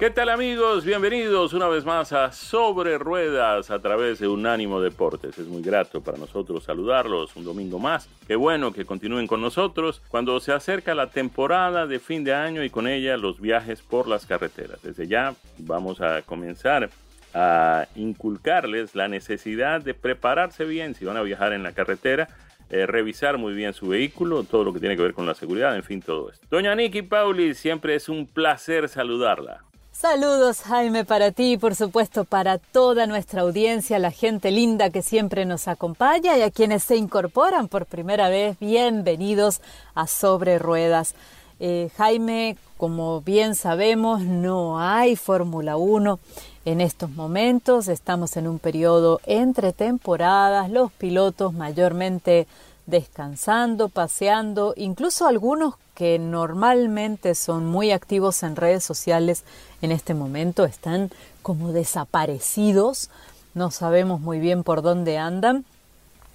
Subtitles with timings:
[0.00, 0.86] ¿Qué tal amigos?
[0.86, 5.36] Bienvenidos una vez más a Sobre Ruedas a través de Unánimo Deportes.
[5.36, 8.08] Es muy grato para nosotros saludarlos un domingo más.
[8.26, 12.64] Qué bueno que continúen con nosotros cuando se acerca la temporada de fin de año
[12.64, 14.80] y con ella los viajes por las carreteras.
[14.80, 16.88] Desde ya vamos a comenzar
[17.34, 22.26] a inculcarles la necesidad de prepararse bien si van a viajar en la carretera.
[22.70, 25.76] Eh, revisar muy bien su vehículo, todo lo que tiene que ver con la seguridad,
[25.76, 26.46] en fin, todo esto.
[26.48, 29.64] Doña Nikki Pauli, siempre es un placer saludarla.
[30.00, 35.02] Saludos Jaime para ti y por supuesto para toda nuestra audiencia, la gente linda que
[35.02, 39.60] siempre nos acompaña y a quienes se incorporan por primera vez, bienvenidos
[39.94, 41.14] a Sobre Ruedas.
[41.58, 46.18] Eh, Jaime, como bien sabemos, no hay Fórmula 1
[46.64, 52.46] en estos momentos, estamos en un periodo entre temporadas, los pilotos mayormente
[52.86, 59.44] descansando, paseando, incluso algunos que normalmente son muy activos en redes sociales
[59.82, 61.10] en este momento están
[61.42, 63.10] como desaparecidos,
[63.54, 65.64] no sabemos muy bien por dónde andan.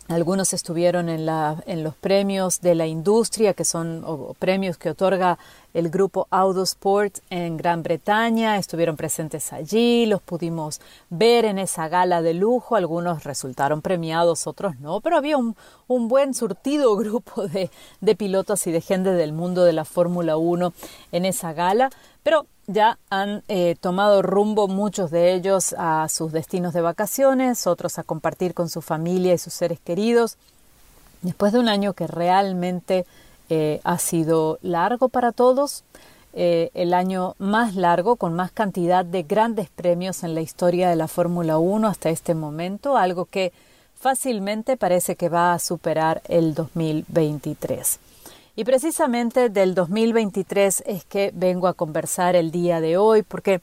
[0.07, 4.05] Algunos estuvieron en, los premios de la industria, que son
[4.37, 5.39] premios que otorga
[5.73, 8.57] el grupo Autosport en Gran Bretaña.
[8.57, 10.79] Estuvieron presentes allí, los pudimos
[11.09, 12.75] ver en esa gala de lujo.
[12.75, 15.55] Algunos resultaron premiados, otros no, pero había un,
[15.87, 20.37] un buen surtido grupo de, de pilotos y de gente del mundo de la Fórmula
[20.37, 20.71] 1
[21.13, 21.89] en esa gala.
[22.21, 27.99] Pero ya han eh, tomado rumbo muchos de ellos a sus destinos de vacaciones, otros
[27.99, 30.37] a compartir con su familia y sus seres queridos,
[31.21, 33.05] después de un año que realmente
[33.49, 35.83] eh, ha sido largo para todos,
[36.33, 40.95] eh, el año más largo con más cantidad de grandes premios en la historia de
[40.95, 43.53] la Fórmula 1 hasta este momento, algo que
[43.95, 47.99] fácilmente parece que va a superar el 2023.
[48.55, 53.59] Y precisamente del 2023 es que vengo a conversar el día de hoy, porque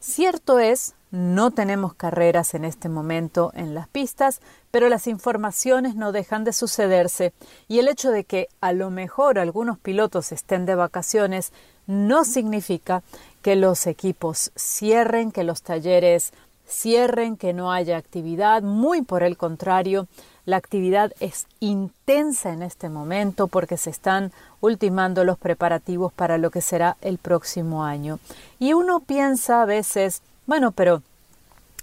[0.00, 4.40] cierto es, no tenemos carreras en este momento en las pistas,
[4.70, 7.34] pero las informaciones no dejan de sucederse.
[7.68, 11.52] Y el hecho de que a lo mejor algunos pilotos estén de vacaciones
[11.86, 13.02] no significa
[13.42, 16.32] que los equipos cierren, que los talleres
[16.66, 20.06] cierren, que no haya actividad, muy por el contrario,
[20.50, 26.50] la actividad es intensa en este momento porque se están ultimando los preparativos para lo
[26.50, 28.18] que será el próximo año.
[28.58, 31.02] Y uno piensa a veces, bueno, pero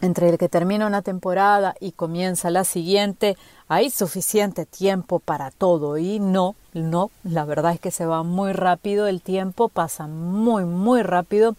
[0.01, 3.37] entre el que termina una temporada y comienza la siguiente,
[3.69, 8.51] hay suficiente tiempo para todo y no, no, la verdad es que se va muy
[8.51, 11.55] rápido, el tiempo pasa muy, muy rápido.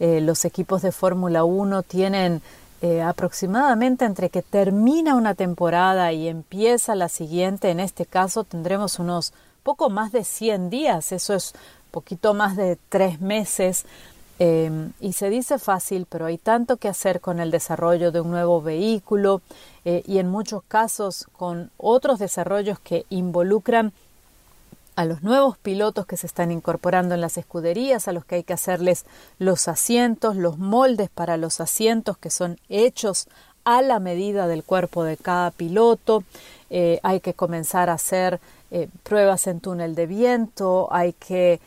[0.00, 2.42] Eh, los equipos de Fórmula 1 tienen
[2.84, 8.98] eh, aproximadamente entre que termina una temporada y empieza la siguiente, en este caso tendremos
[8.98, 11.54] unos poco más de 100 días, eso es
[11.90, 13.86] poquito más de tres meses.
[14.38, 18.30] Em, y se dice fácil, pero hay tanto que hacer con el desarrollo de un
[18.30, 19.40] nuevo vehículo
[19.86, 23.94] eh, y en muchos casos con otros desarrollos que involucran
[24.96, 28.44] a los nuevos pilotos que se están incorporando en las escuderías, a los que hay
[28.44, 29.04] que hacerles
[29.38, 33.28] los asientos, los moldes para los asientos que son hechos
[33.64, 36.22] a la medida del cuerpo de cada piloto.
[36.70, 38.40] Eh, hay que comenzar a hacer
[38.70, 41.60] eh, pruebas en túnel de viento, hay que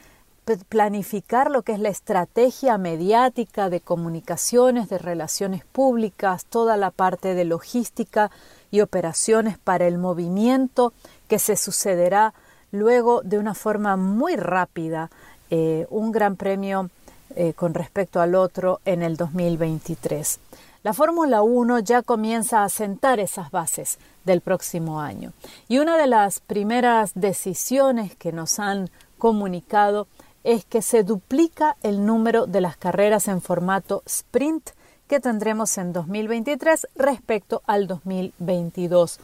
[0.70, 7.34] planificar lo que es la estrategia mediática de comunicaciones, de relaciones públicas, toda la parte
[7.34, 8.32] de logística
[8.72, 10.94] y operaciones para el movimiento
[11.28, 12.34] que se sucederá
[12.72, 15.10] luego de una forma muy rápida
[15.50, 16.90] eh, un gran premio
[17.36, 20.40] eh, con respecto al otro en el 2023.
[20.84, 25.34] La Fórmula 1 ya comienza a sentar esas bases del próximo año
[25.68, 30.08] y una de las primeras decisiones que nos han comunicado
[30.44, 34.70] es que se duplica el número de las carreras en formato sprint
[35.08, 39.20] que tendremos en 2023 respecto al 2022.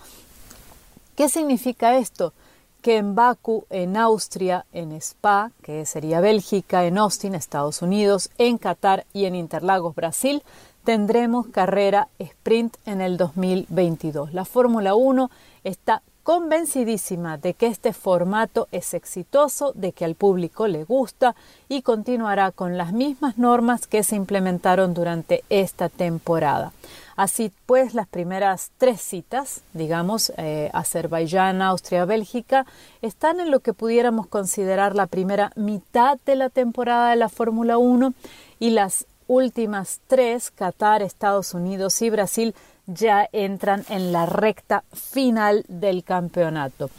[1.15, 2.33] ¿Qué significa esto?
[2.83, 8.57] Que en Baku, en Austria, en Spa, que sería Bélgica, en Austin, Estados Unidos, en
[8.57, 10.43] Qatar y en Interlagos, Brasil,
[10.83, 14.33] tendremos carrera sprint en el 2022.
[14.33, 15.31] La Fórmula 1
[15.63, 21.35] está convencidísima de que este formato es exitoso, de que al público le gusta
[21.69, 26.73] y continuará con las mismas normas que se implementaron durante esta temporada.
[27.15, 32.65] Así pues, las primeras tres citas, digamos, eh, Azerbaiyán, Austria, Bélgica,
[33.01, 37.77] están en lo que pudiéramos considerar la primera mitad de la temporada de la Fórmula
[37.77, 38.13] 1
[38.59, 42.55] y las últimas tres, Qatar, Estados Unidos y Brasil,
[42.85, 46.89] ya entran en la recta final del campeonato.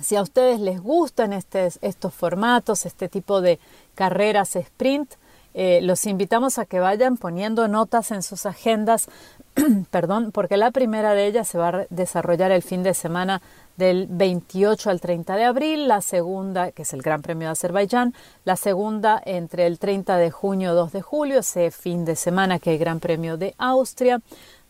[0.00, 3.58] Si a ustedes les gustan estos formatos, este tipo de
[3.96, 5.14] carreras sprint,
[5.54, 9.08] eh, los invitamos a que vayan poniendo notas en sus agendas,
[9.90, 13.42] perdón, porque la primera de ellas se va a desarrollar el fin de semana
[13.76, 18.14] del 28 al 30 de abril, la segunda, que es el Gran Premio de Azerbaiyán,
[18.44, 22.58] la segunda entre el 30 de junio y 2 de julio, ese fin de semana
[22.58, 24.20] que hay Gran Premio de Austria,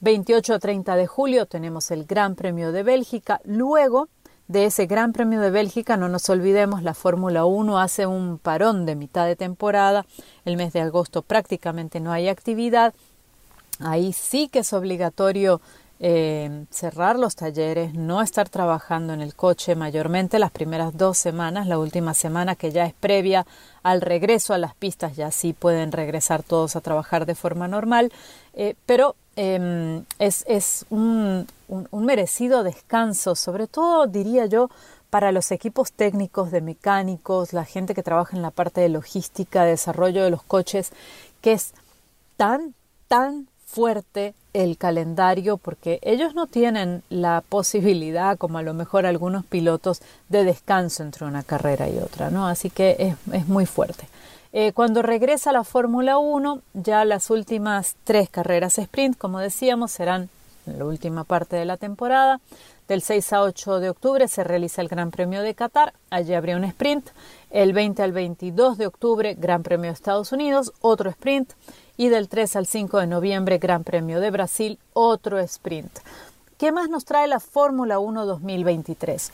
[0.01, 3.41] 28 a 30 de julio tenemos el Gran Premio de Bélgica.
[3.45, 4.09] Luego
[4.49, 8.87] de ese Gran Premio de Bélgica, no nos olvidemos, la Fórmula 1 hace un parón
[8.87, 10.07] de mitad de temporada.
[10.47, 12.95] El mes de agosto prácticamente no hay actividad.
[13.79, 15.61] Ahí sí que es obligatorio
[16.01, 21.67] eh, cerrar los talleres, no estar trabajando en el coche mayormente las primeras dos semanas,
[21.67, 23.47] la última semana que ya es previa
[23.83, 28.13] al regreso a las pistas, ya sí pueden regresar todos a trabajar de forma normal,
[28.55, 31.47] eh, pero Em, es, un,
[31.93, 34.69] merecido descanso, sobre todo diría yo
[35.11, 39.63] para los equipos técnicos de mecánicos, la gente que trabaja en la parte de logística,
[39.65, 40.91] desarrollo de los coches,
[41.41, 41.73] que es
[42.37, 42.75] tan,
[43.07, 49.45] tan fuerte el calendario porque ellos no tienen la posibilidad, como a lo mejor algunos
[49.45, 52.49] pilotos, de descanso entre una carrera y otra, ¿no?
[52.49, 54.09] Así que es, es muy fuerte.
[54.53, 60.31] Eh, cuando regresa la Fórmula 1, ya las últimas tres carreras sprint, como decíamos, serán
[60.65, 62.41] la última parte de la temporada.
[62.89, 66.57] Del 6 a 8 de octubre se realiza el Gran Premio de Qatar, allí habría
[66.57, 67.11] un sprint.
[67.51, 71.53] El 20 al 22 de octubre, Gran Premio de Estados Unidos, otro sprint.
[71.99, 75.91] Y del 3 al 5 de noviembre, Gran Premio de Brasil, otro sprint.
[76.57, 79.33] ¿Qué más nos trae la Fórmula 1 2023?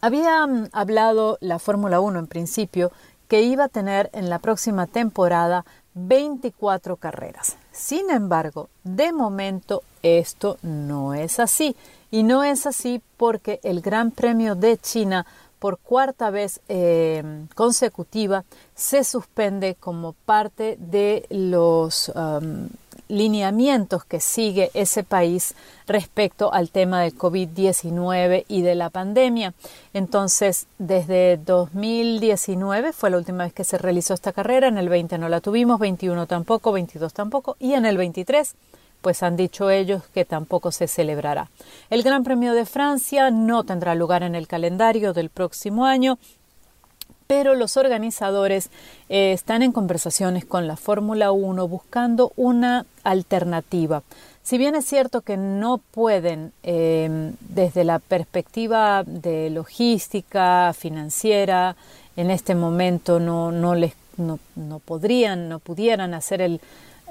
[0.00, 2.90] Había mm, hablado la Fórmula 1 en principio
[3.28, 5.64] que iba a tener en la próxima temporada
[5.94, 7.56] 24 carreras.
[7.70, 11.76] Sin embargo, de momento esto no es así.
[12.10, 15.26] Y no es así porque el Gran Premio de China
[15.62, 17.22] por cuarta vez eh,
[17.54, 18.44] consecutiva
[18.74, 22.66] se suspende como parte de los um,
[23.06, 25.54] lineamientos que sigue ese país
[25.86, 29.54] respecto al tema del COVID-19 y de la pandemia.
[29.94, 35.16] Entonces, desde 2019 fue la última vez que se realizó esta carrera, en el 20
[35.18, 38.56] no la tuvimos, 21 tampoco, 22 tampoco y en el 23
[39.02, 41.50] pues han dicho ellos que tampoco se celebrará.
[41.90, 46.18] El Gran Premio de Francia no tendrá lugar en el calendario del próximo año,
[47.26, 48.70] pero los organizadores
[49.08, 54.02] eh, están en conversaciones con la Fórmula 1 buscando una alternativa.
[54.42, 61.76] Si bien es cierto que no pueden, em, desde la perspectiva de logística, financiera,
[62.16, 66.60] en este momento no, no les no, no podrían, no pudieran hacer el,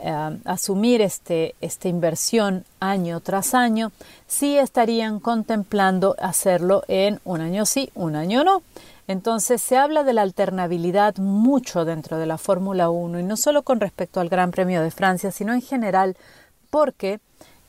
[0.04, 3.92] eh, asumir este, esta inversión año tras año,
[4.28, 8.64] sí estarían contemplando hacerlo en un año sí, un año no.
[9.08, 13.62] Entonces se habla de la alternabilidad mucho dentro de la Fórmula 1 y no solo
[13.62, 16.18] con respecto al Gran Premio de Francia, sino en general
[16.70, 17.20] porque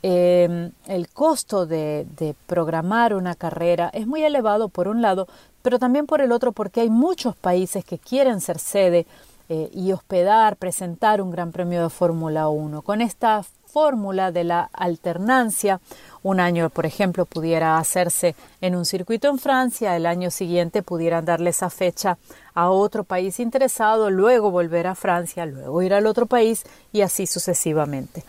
[0.03, 5.27] em, el costo de, de, programar una carrera es muy elevado por un lado,
[5.62, 9.07] pero también por el otro porque hay muchos países que quieren ser sede
[9.54, 12.80] eh, y hospedar, presentar un Gran Premio de Fórmula 1.
[12.80, 15.78] Con esta fórmula de la alternancia,
[16.23, 21.26] un año, por ejemplo, pudiera hacerse en un circuito en Francia, el año siguiente pudieran
[21.26, 22.16] darle esa fecha
[22.54, 27.26] a otro país interesado, luego volver a Francia, luego ir al otro país y así
[27.26, 28.25] sucesivamente.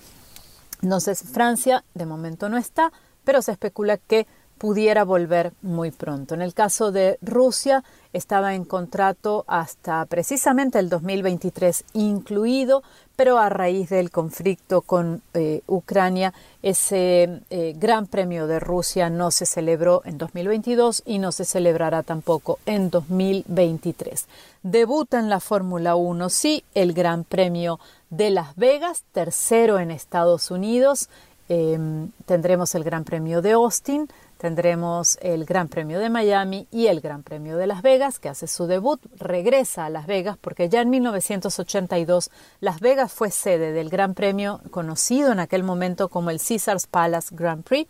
[0.81, 2.91] Entonces, Francia de momento no está,
[3.23, 4.27] pero se especula que
[4.57, 6.35] pudiera volver muy pronto.
[6.35, 12.83] En el caso de Rusia, estaba en contrato hasta precisamente el 2023 incluido,
[13.15, 19.31] pero a raíz del conflicto con eh, Ucrania, ese eh, Gran Premio de Rusia no
[19.31, 24.27] se celebró en 2022 y no se celebrará tampoco en 2023.
[24.63, 27.79] Debuta en la Fórmula 1, sí, el Gran Premio
[28.09, 31.09] de Las Vegas, tercero en Estados Unidos.
[31.49, 34.07] Em, tendremos el Gran Premio de Austin,
[34.43, 38.45] Tendremos el Gran Premio de Miami y el Gran Premio de Las Vegas, que hace
[38.47, 43.87] su debut, regresa a Las Vegas porque ya en 1982 Las Vegas fue sede del
[43.87, 47.89] Gran Premio conocido en aquel momento como el Caesars Palace Grand Prix.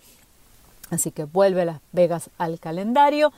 [0.92, 3.34] Así que vuelve Las Vegas al calendario.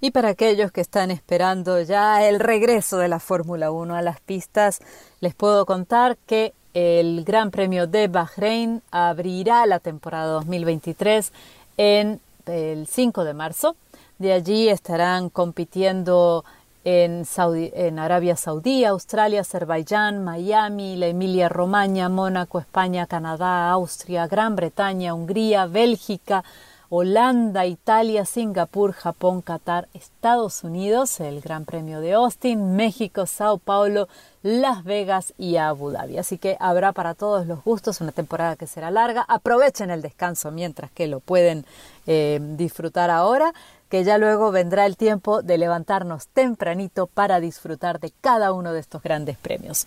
[0.00, 4.20] Y para aquellos que están esperando ya el regreso de la Fórmula 1 a las
[4.20, 4.78] pistas,
[5.18, 11.32] les puedo contar que el Gran Premio de Bahrein abrirá la temporada 2023
[11.76, 13.76] en el 5 de marzo.
[14.18, 16.44] De allí estarán compitiendo
[16.84, 24.54] en, en Arabia Saudí, Australia, Azerbaiyán, Miami, la Emilia Romagna, Mónaco, España, Canadá, Austria, Gran
[24.54, 26.44] Bretaña, Hungría, Bélgica,
[26.88, 34.08] Holanda, Italia, Singapur, Japón, Qatar, Estados Unidos, el Gran Premio de Austin, México, Sao Paulo,
[34.42, 36.18] Las Vegas y Abu Dhabi.
[36.18, 39.24] Así que habrá para todos los gustos una temporada que será larga.
[39.28, 41.66] Aprovechen el descanso mientras que lo pueden
[42.06, 43.52] eh, disfrutar ahora,
[43.88, 48.80] que ya luego vendrá el tiempo de levantarnos tempranito para disfrutar de cada uno de
[48.80, 49.86] estos grandes premios.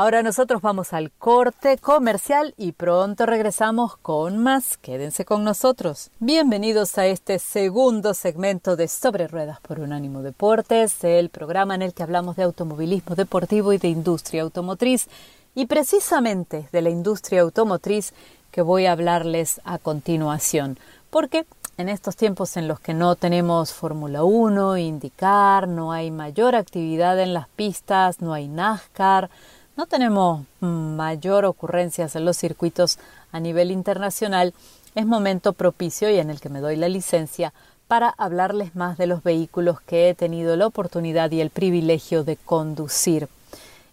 [0.00, 4.78] Ahora nosotros vamos al corte comercial y pronto regresamos con más.
[4.78, 6.10] Quédense con nosotros.
[6.20, 11.92] Bienvenidos a este segundo segmento de Sobre Ruedas por Unánimo Deportes, el programa en el
[11.92, 15.06] que hablamos de automovilismo deportivo y de industria automotriz.
[15.54, 18.14] Y precisamente de la industria automotriz
[18.52, 20.78] que voy a hablarles a continuación.
[21.10, 21.44] Porque
[21.76, 27.20] en estos tiempos en los que no tenemos Fórmula 1, indicar, no hay mayor actividad
[27.20, 29.28] en las pistas, no hay NASCAR,
[29.76, 32.98] no tenemos mayor ocurrencias en los circuitos
[33.32, 34.54] a nivel internacional,
[34.94, 37.52] es momento propicio y en el que me doy la licencia
[37.90, 42.36] para hablarles más de los vehículos que he tenido la oportunidad y el privilegio de
[42.36, 43.28] conducir.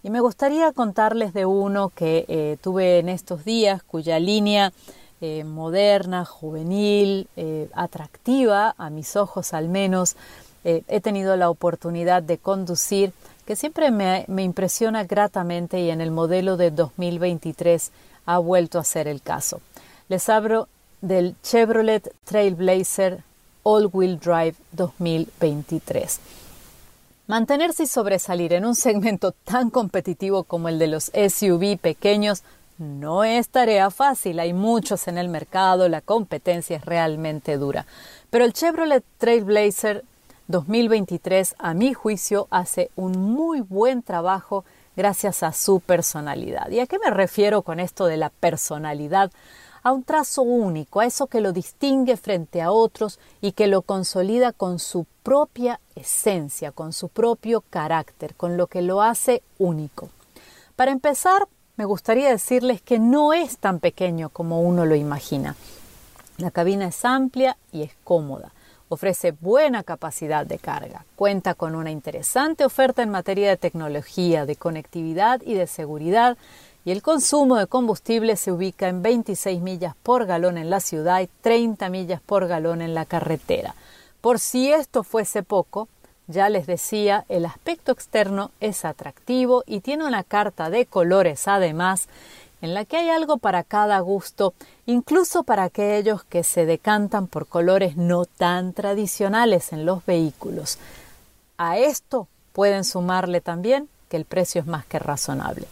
[0.04, 4.72] Y me gustaría contarles de uno que eh, tuve en estos días, cuya línea
[5.20, 10.16] eh, moderna, juvenil, eh, atractiva, a mis ojos al menos,
[10.64, 13.12] he tenido la oportunidad de conducir
[13.48, 17.92] que siempre me, impresiona gratamente y en el modelo de 2023
[18.26, 19.62] ha vuelto a ser el caso.
[20.10, 20.68] Les hablo
[21.00, 23.22] del Chevrolet Trailblazer
[23.62, 26.20] All-Wheel Drive 2023.
[27.26, 32.42] Mantenerse y sobresalir en un segmento tan competitivo como el de los SUV pequeños
[32.76, 37.86] no es tarea fácil, hay muchos en el mercado, la competencia es realmente dura.
[38.28, 40.04] Pero el Chevrolet Trailblazer
[40.48, 44.64] 2023, a mi juicio, hace un muy buen trabajo
[44.96, 46.70] gracias a su personalidad.
[46.70, 49.30] ¿Y a qué me refiero con esto de la personalidad?
[49.82, 53.82] A un trazo único, a eso que lo distingue frente a otros y que lo
[53.82, 60.08] consolida con su propia esencia, con su propio carácter, con lo que lo hace único.
[60.76, 65.56] Para empezar, me gustaría decirles que no es tan pequeño como uno lo imagina.
[66.38, 68.50] La cabina es amplia y es cómoda.
[68.90, 74.56] Ofrece buena capacidad de carga, cuenta con una interesante oferta en materia de tecnología, de
[74.56, 76.38] conectividad y de seguridad,
[76.86, 81.20] y el consumo de combustible se ubica en 26 millas por galón en la ciudad
[81.20, 83.74] y 30 millas por galón en la carretera.
[84.22, 85.88] Por si esto fuese poco,
[86.26, 92.08] ya les decía, el aspecto externo es atractivo y tiene una carta de colores además
[92.60, 94.54] en la que hay algo para cada gusto,
[94.86, 100.78] incluso para aquellos que se decantan por colores no tan tradicionales en los vehículos.
[101.56, 105.66] A esto pueden sumarle también que el precio es más que razonable.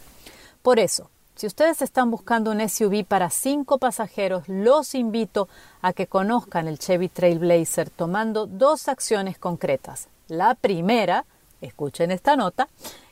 [0.62, 5.48] Por eso, si ustedes están buscando un SUV para cinco pasajeros, los invito
[5.82, 10.08] a que conozcan el Chevy Trailblazer tomando dos acciones concretas.
[10.28, 11.24] La primera,
[11.60, 12.68] escuchen esta nota,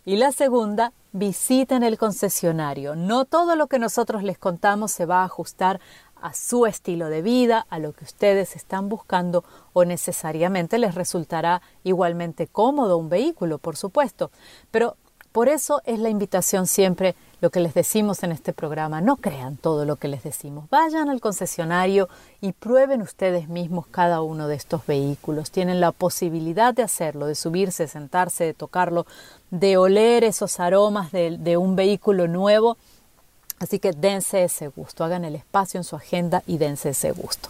[0.06, 2.96] y la segunda, visiten el concesionario.
[2.96, 5.80] No todo lo que nosotros les contamos se va a ajustar
[6.20, 11.62] a su estilo de vida, a lo que ustedes están buscando o necesariamente les resultará
[11.84, 14.32] igualmente cómodo un vehículo, por supuesto.
[14.72, 14.96] Pero
[15.34, 19.00] por eso es la invitación siempre lo que les decimos en este programa.
[19.00, 20.70] No crean todo lo que les decimos.
[20.70, 22.08] Vayan al concesionario
[22.40, 25.50] y prueben ustedes mismos cada uno de estos vehículos.
[25.50, 29.06] Tienen la posibilidad de hacerlo, de subirse, sentarse, de tocarlo,
[29.50, 32.76] de oler esos aromas de, un vehículo nuevo.
[33.58, 37.48] Así que dense ese gusto, hagan el espacio en su agenda y dense ese gusto.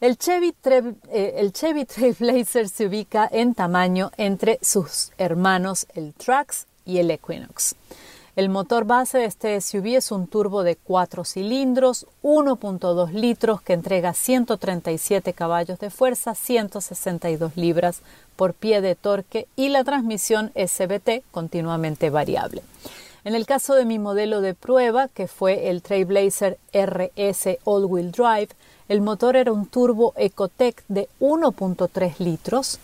[0.00, 6.66] El Chevy, eh, el Chevy Trailblazer se ubica en tamaño entre sus hermanos el Trax
[6.84, 7.74] y el Equinox.
[8.34, 13.74] El motor base de este SUV es un turbo de 4 cilindros, 1.2 litros que
[13.74, 18.00] entrega 137 caballos de fuerza, 162 libras
[18.36, 22.62] por pie de torque y la transmisión SBT continuamente variable.
[23.24, 28.12] En el caso de mi modelo de prueba, que fue el Trailblazer RS All Wheel
[28.12, 28.48] Drive,
[28.88, 32.80] el motor era un turbo Ecotec de 1.3 litros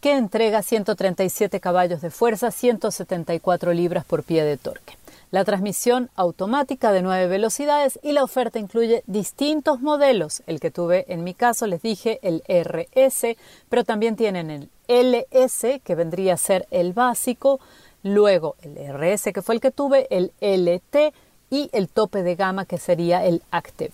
[0.00, 4.96] que entrega 137 caballos de fuerza, 174 libras por pie de torque.
[5.32, 10.42] La transmisión automática de 9 velocidades y la oferta incluye distintos modelos.
[10.46, 13.36] El que tuve en mi caso, les dije, el RS,
[13.68, 17.58] pero también tienen el LS, que vendría a ser el básico,
[18.04, 21.12] luego el RS, que fue el que tuve, el LT
[21.50, 23.92] y el tope de gama, que sería el Active.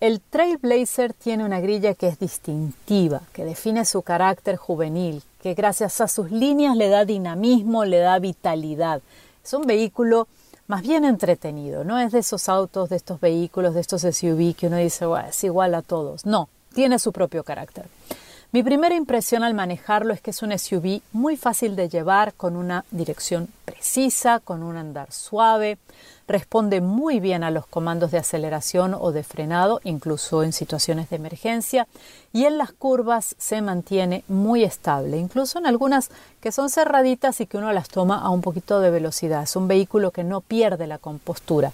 [0.00, 6.00] El Trailblazer tiene una grilla que es distintiva, que define su carácter juvenil, que gracias
[6.00, 9.02] a sus líneas le da dinamismo, le da vitalidad.
[9.44, 10.28] Es un vehículo
[10.66, 14.66] más bien entretenido, no es de esos autos, de estos vehículos, de estos SUV que
[14.66, 16.26] uno dice, es igual a todos.
[16.26, 17.86] No, tiene su propio carácter.
[18.50, 22.56] Mi primera impresión al manejarlo es que es un SUV muy fácil de llevar, con
[22.56, 25.76] una dirección precisa, con un andar suave,
[26.26, 31.16] responde muy bien a los comandos de aceleración o de frenado, incluso en situaciones de
[31.16, 31.86] emergencia,
[32.32, 37.46] y en las curvas se mantiene muy estable, incluso en algunas que son cerraditas y
[37.46, 39.42] que uno las toma a un poquito de velocidad.
[39.42, 41.70] Es un vehículo que no pierde la compostura.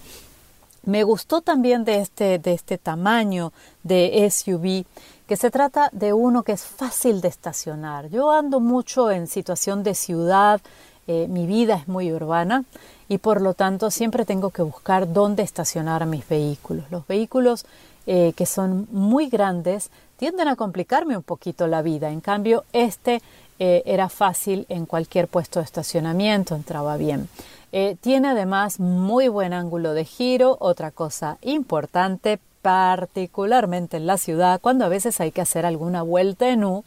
[0.87, 3.53] Me gustó también de este, de este tamaño
[3.85, 4.85] de SUV
[5.27, 8.09] que se trata de uno que es fácil de estacionar.
[8.09, 10.61] Yo ando mucho en situación de ciudad,
[11.07, 12.65] eh, mi vida es muy urbana
[13.09, 16.85] y por lo tanto siempre tengo que buscar dónde estacionar mis vehículos.
[16.91, 17.65] Los vehículos
[18.07, 22.11] eh, que son muy grandes tienden a complicarme un poquito la vida.
[22.11, 23.23] En cambio, este
[23.59, 27.29] eh, era fácil en cualquier puesto de estacionamiento, entraba bien.
[28.01, 34.87] tiene además muy buen ángulo de giro, otra cosa importante, particularmente en la ciudad, cuando
[34.87, 36.83] a veces hay que hacer alguna vuelta en U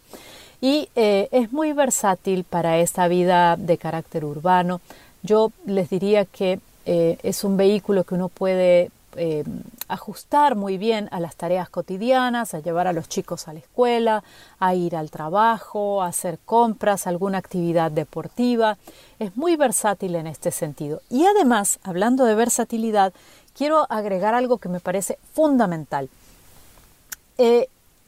[0.60, 4.82] y eh, es muy versátil para esta vida de carácter urbano.
[5.22, 9.44] Yo les diría que eh, es un vehículo que uno puede eh,
[9.88, 14.24] ajustar muy bien a las tareas cotidianas, a llevar a los chicos a la escuela,
[14.60, 18.78] a ir al trabajo, a hacer compras, alguna actividad deportiva.
[19.20, 21.02] Es muy versátil en este sentido.
[21.10, 23.14] Y además, hablando de versatilidad,
[23.58, 26.10] quiero agregar algo que me parece fundamental.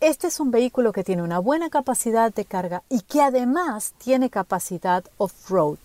[0.01, 4.29] Este es un vehículo que tiene una buena capacidad de carga y que además tiene
[4.29, 5.77] capacidad off-road.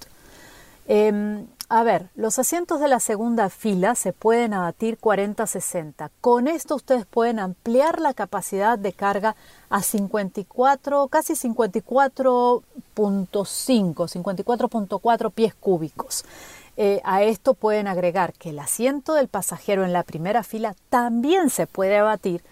[0.86, 6.10] Em, a ver, los asientos de la segunda fila se pueden abatir 40-60.
[6.20, 9.34] Con esto ustedes pueden ampliar la capacidad de carga
[9.68, 12.62] a 54, casi 54.5,
[12.94, 16.24] 54.4 pies cúbicos.
[16.76, 21.50] Eh, a esto pueden agregar que el asiento del pasajero en la primera fila también
[21.50, 22.42] se puede abatir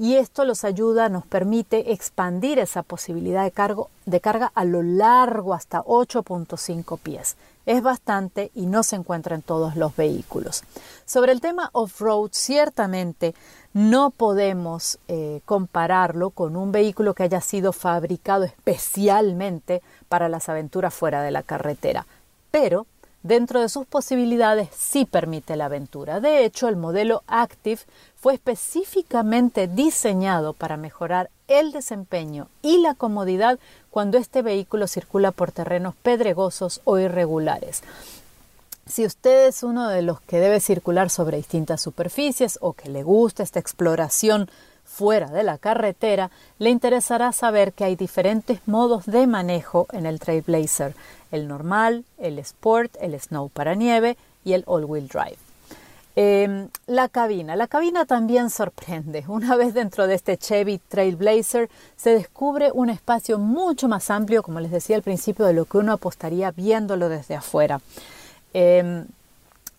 [0.00, 4.82] y esto los ayuda, nos permite expandir esa posibilidad de, cargo, de carga a lo
[4.82, 7.36] largo hasta 8.5 pies.
[7.66, 10.64] Es bastante y no se encuentra en todos los vehículos.
[11.04, 13.34] Sobre el tema off-road, ciertamente
[13.74, 20.94] no podemos eh, compararlo con un vehículo que haya sido fabricado especialmente para las aventuras
[20.94, 22.06] fuera de la carretera,
[22.50, 22.86] pero
[23.22, 26.20] dentro de sus posibilidades sí permite la aventura.
[26.20, 27.80] De hecho, el modelo Active
[28.16, 33.58] fue específicamente diseñado para mejorar el desempeño y la comodidad
[33.90, 37.82] cuando este vehículo circula por terrenos pedregosos o irregulares.
[38.86, 43.02] Si usted es uno de los que debe circular sobre distintas superficies o que le
[43.02, 44.50] gusta esta exploración
[44.90, 50.18] fuera de la carretera, le interesará saber que hay diferentes modos de manejo en el
[50.18, 50.94] Trailblazer
[51.30, 55.38] el normal, el Sport, el Snow para nieve y el All-Wheel Drive.
[56.16, 57.54] Em, la cabina.
[57.54, 59.24] La cabina también sorprende.
[59.28, 64.60] Una vez dentro de este Chevy Trailblazer se descubre un espacio mucho más amplio, como
[64.60, 67.80] les decía al principio, de lo que uno apostaría viéndolo desde afuera.
[68.52, 69.06] Em,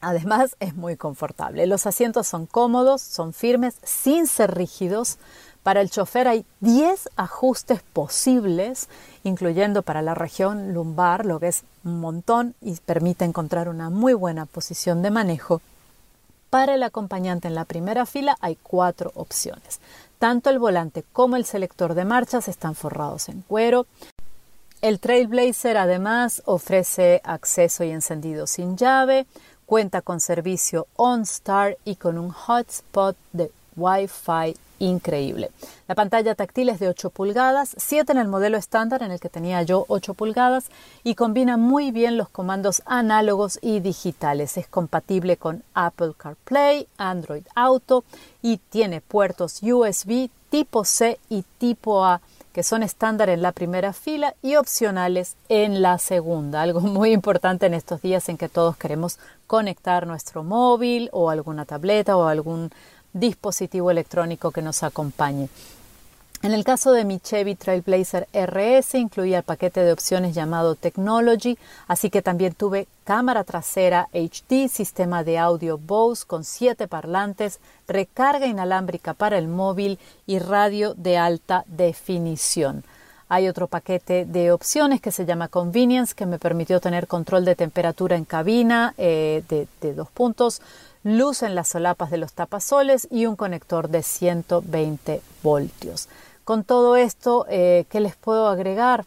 [0.02, 1.68] además es muy confortable.
[1.68, 5.18] Los asientos son cómodos, son firmes, sin ser rígidos.
[5.64, 8.88] Para el chofer hay 10 ajustes posibles,
[9.24, 14.14] incluyendo para la región lumbar, lo que es un montón y permite encontrar una muy
[14.14, 15.62] buena posición de manejo.
[16.50, 19.80] Para el acompañante en la primera fila hay cuatro opciones.
[20.20, 23.86] Tanto el volante como el selector de marchas están forrados en cuero.
[24.82, 29.28] El Trailblazer además ofrece acceso y encendido sin llave,
[29.72, 35.50] cuenta con servicio OnStar y con un hotspot de Wi-Fi increíble.
[35.88, 39.30] La pantalla táctil es de 8 pulgadas, 7 en el modelo estándar en el que
[39.30, 40.66] tenía yo 8 pulgadas
[41.06, 44.58] y combina muy bien los comandos análogos y digitales.
[44.58, 48.04] Es compatible con Apple CarPlay, Android Auto
[48.42, 52.20] y tiene puertos USB tipo C y tipo A
[52.54, 56.62] que son estándar en la primera fila y opcionales en la segunda.
[56.62, 61.66] Algo muy importante en estos días en que todos queremos conectar nuestro móvil o alguna
[61.66, 62.72] tableta o algún
[63.14, 65.50] dispositivo electrónico que nos acompañe.
[66.44, 71.56] En el caso de mi Chevy Trailblazer RS incluía el paquete de opciones llamado Technology,
[71.88, 78.48] así que también tuve cámara trasera HD, sistema de audio Bose con siete parlantes, recarga
[78.48, 82.84] inalámbrica para el móvil y radio de alta definición.
[83.30, 87.56] Hay otro paquete de opciones que se llama Convenience, que me permitió tener control de
[87.56, 90.60] temperatura en cabina eh, de, de dos puntos,
[91.04, 96.10] luz en las solapas de los tapasoles y un conector de 120 voltios.
[96.44, 99.06] Con todo esto, eh, ¿qué les puedo agregar?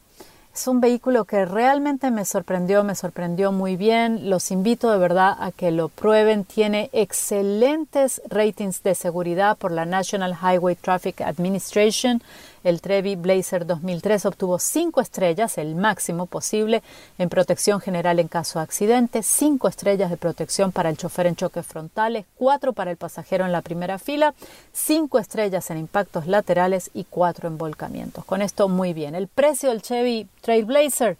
[0.54, 4.30] Es un vehículo que realmente me sorprendió, me sorprendió muy bien.
[4.30, 6.44] Los invito de verdad a que lo prueben.
[6.44, 12.22] Tiene excelentes ratings de seguridad por la National Highway Traffic Administration.
[12.64, 16.82] El Trevi Blazer 2003 obtuvo cinco estrellas, el máximo posible,
[17.18, 21.36] en protección general en caso de accidente, cinco estrellas de protección para el chofer en
[21.36, 24.32] choques frontales, cuatro para el pasajero en la primera fila,
[24.72, 28.24] cinco estrellas en impactos laterales y cuatro en volcamientos.
[28.24, 29.14] Con esto muy bien.
[29.14, 31.18] El precio del Chevy Trailblazer,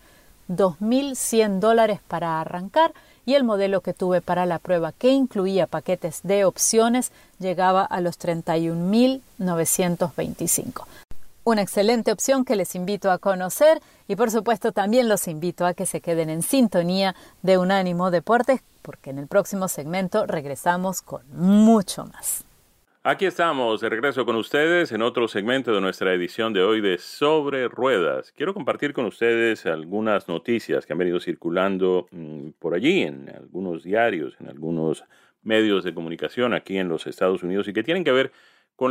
[0.48, 2.94] 2.100 dólares para arrancar
[3.26, 8.00] y el modelo que tuve para la prueba, que incluía paquetes de opciones, llegaba a
[8.00, 10.86] los 31.925
[11.44, 15.74] una excelente opción que les invito a conocer y por supuesto también los invito a
[15.74, 21.22] que se queden en sintonía de Unánimo Deportes porque en el próximo segmento regresamos con
[21.32, 22.44] mucho más.
[23.06, 26.96] Aquí estamos, de regreso con ustedes en otro segmento de nuestra edición de hoy de
[26.96, 28.32] Sobre Ruedas.
[28.32, 33.82] Quiero compartir con ustedes algunas noticias que han venido circulando mm, por allí en algunos
[33.82, 35.04] diarios, en algunos
[35.42, 38.32] medios de comunicación aquí en los Estados Unidos y que tienen que ver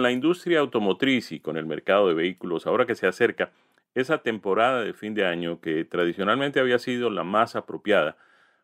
[0.01, 3.51] la industria automotriz y con el mercado de vehículos, ahora que se acerca
[3.95, 8.17] esa temporada de fin de año que tradicionalmente había sido la más apropiada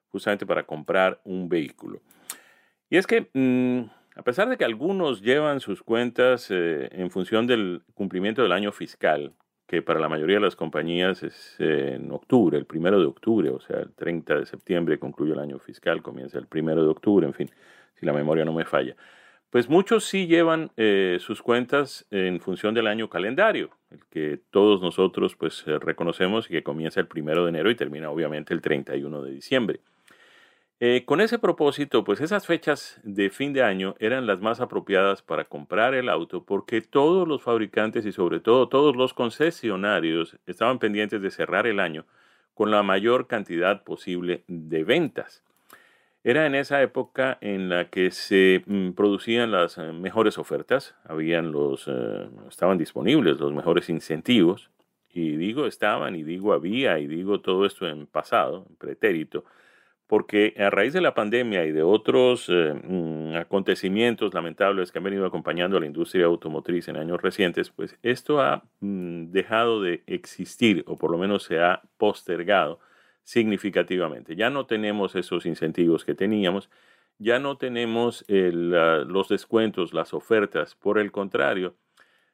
[0.10, 2.02] justamente para comprar un vehículo.
[2.90, 3.82] Y es que, mm,
[4.16, 8.72] a pesar de que algunos llevan sus cuentas eh, en función del cumplimiento del año
[8.72, 9.34] fiscal,
[9.68, 13.60] que para la mayoría de las compañías es en octubre, el primero de octubre, o
[13.60, 17.36] sea, el 30 de septiembre concluye el año fiscal, comienza el primero de octubre, en
[17.36, 17.52] fin,
[18.00, 18.96] si la memoria no me falla.
[19.50, 24.80] Pues muchos sí llevan eh, sus cuentas en función del año calendario, el que todos
[24.80, 28.62] nosotros pues eh, reconocemos y que comienza el primero de enero y termina obviamente el
[28.62, 29.80] 31 de diciembre.
[30.80, 35.24] Eh, con ese propósito, pues esas fechas de fin de año eran las más apropiadas
[35.24, 40.78] para comprar el auto porque todos los fabricantes y sobre todo todos los concesionarios estaban
[40.78, 42.06] pendientes de cerrar el año
[42.54, 45.44] con la mayor cantidad posible de ventas.
[46.24, 51.52] Era en esa época en la que se mm, producían las eh, mejores ofertas, habían
[51.52, 54.70] los, eh, estaban disponibles los mejores incentivos,
[55.10, 59.46] y digo estaban, y digo había, y digo todo esto en pasado, en pretérito,
[60.08, 65.06] porque a raíz de la pandemia y de otros eh, mm, acontecimientos lamentables que han
[65.06, 70.04] venido acompañando a la industria automotriz en años recientes, pues esto ha mm, dejado de
[70.08, 72.80] existir, o por lo menos se ha postergado
[73.30, 74.36] significativamente.
[74.36, 76.72] Ya no tenemos esos incentivos que teníamos,
[77.20, 80.74] ya no tenemos los descuentos, las ofertas.
[80.74, 81.76] Por el contrario,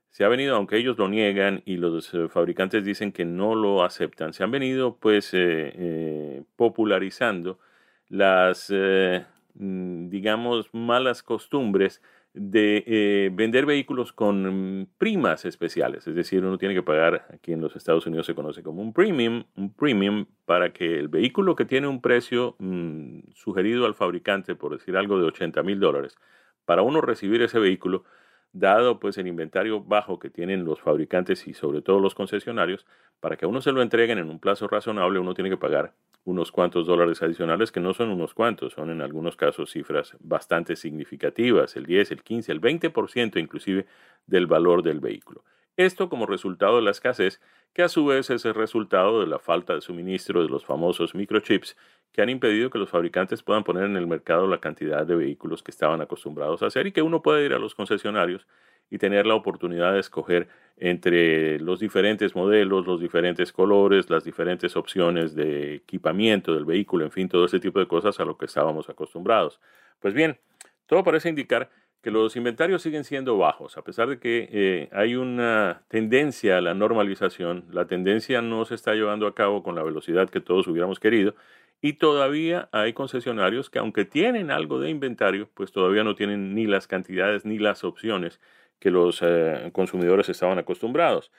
[0.09, 3.83] se ha venido, aunque ellos lo niegan y los eh, fabricantes dicen que no lo
[3.83, 7.59] aceptan, se han venido pues eh, eh, popularizando
[8.07, 12.01] las, mm, digamos, malas costumbres
[12.35, 17.61] de eh, vender vehículos con primas especiales, es decir, uno tiene que pagar, aquí en
[17.61, 21.63] los Estados Unidos se conoce como un premium, un premium para que el vehículo que
[21.63, 26.17] tiene un precio mm, sugerido al fabricante, por decir algo de 80 mil dólares,
[26.65, 28.03] para uno recibir ese vehículo,
[28.51, 32.85] dado pues el inventario bajo que tienen los fabricantes y sobre todo los concesionarios,
[33.21, 35.93] para que a uno se lo entreguen en un plazo razonable, uno tiene que pagar
[36.25, 40.75] unos cuantos dólares adicionales, que no son unos cuantos, son en algunos casos cifras bastante
[40.75, 43.85] significativas, el 10, el 15, el 20% inclusive
[44.25, 45.43] del valor del vehículo.
[45.77, 47.41] Esto como resultado de la escasez,
[47.73, 51.13] que a su vez es el resultado de la falta de suministro de los famosos
[51.13, 51.75] microchips
[52.11, 55.61] que han impedido que los fabricantes puedan poner en el mercado la cantidad de vehículos
[55.61, 58.47] que estaban acostumbrados a hacer y que uno puede ir a los concesionarios
[58.89, 64.75] y tener la oportunidad de escoger entre los diferentes modelos, los diferentes colores, las diferentes
[64.75, 68.45] opciones de equipamiento del vehículo, en fin, todo ese tipo de cosas a lo que
[68.45, 69.59] estábamos acostumbrados.
[69.99, 70.37] Pues bien,
[70.85, 71.69] todo parece indicar
[72.01, 76.61] que los inventarios siguen siendo bajos, a pesar de que eh, hay una tendencia a
[76.61, 80.67] la normalización, la tendencia no se está llevando a cabo con la velocidad que todos
[80.67, 81.33] hubiéramos querido
[81.81, 86.67] y todavía hay concesionarios que aunque tienen algo de inventario, pues todavía no tienen ni
[86.67, 88.39] las cantidades ni las opciones
[88.79, 91.31] que los eh, consumidores estaban acostumbrados.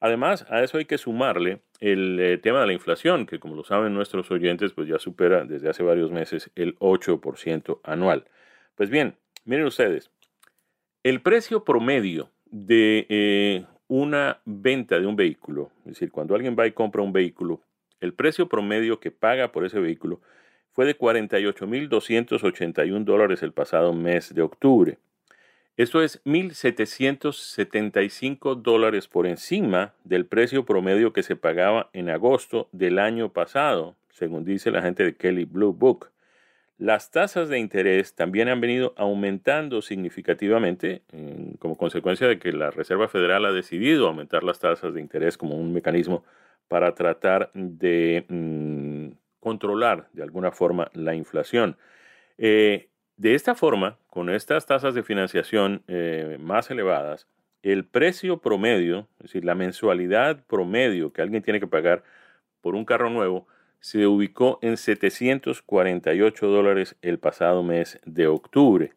[0.00, 3.64] Además, a eso hay que sumarle el eh, tema de la inflación, que como lo
[3.64, 8.24] saben nuestros oyentes, pues ya supera desde hace varios meses el 8% anual.
[8.74, 10.12] Pues bien, Miren ustedes,
[11.02, 16.68] el precio promedio de eh, una venta de un vehículo, es decir, cuando alguien va
[16.68, 17.60] y compra un vehículo,
[17.98, 20.20] el precio promedio que paga por ese vehículo
[20.70, 24.98] fue de 48.281 dólares el pasado mes de octubre.
[25.78, 32.98] Esto es 1.775 dólares por encima del precio promedio que se pagaba en agosto del
[32.98, 36.10] año pasado, según dice la gente de Kelly Blue Book.
[36.76, 41.04] Las tasas de interés también han venido aumentando significativamente
[41.58, 45.56] como consecuencia de que la Reserva Federal ha decidido aumentar las tasas de interés como
[45.56, 46.22] un mecanismo
[46.68, 51.78] para tratar de mm, controlar de alguna forma la inflación.
[52.36, 57.28] Eh, de esta forma, con estas tasas de financiación eh, más elevadas,
[57.62, 62.02] el precio promedio, es decir, la mensualidad promedio que alguien tiene que pagar
[62.60, 63.46] por un carro nuevo,
[63.80, 68.92] se ubicó en 748 dólares el pasado mes de octubre.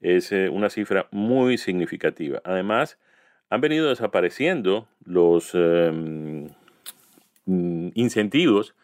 [0.00, 2.40] Es eh, una cifra muy significativa.
[2.44, 2.98] Además,
[3.50, 6.48] han venido desapareciendo los em,
[7.44, 8.74] mm, incentivos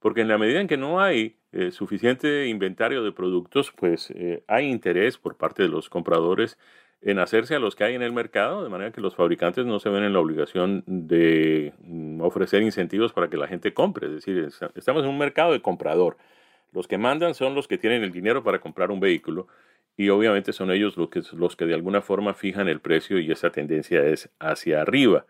[0.00, 4.44] porque en la medida en que no hay eh, suficiente inventario de productos, pues eh,
[4.46, 6.58] hay interés por parte de los compradores
[7.02, 9.78] en hacerse a los que hay en el mercado, de manera que los fabricantes no
[9.78, 14.06] se ven en la obligación de mm, ofrecer incentivos para que la gente compre.
[14.08, 16.16] Es decir, estamos en un mercado de comprador.
[16.72, 19.46] Los que mandan son los que tienen el dinero para comprar un vehículo
[19.96, 23.30] y obviamente son ellos los que, los que de alguna forma fijan el precio y
[23.30, 25.26] esa tendencia es hacia arriba.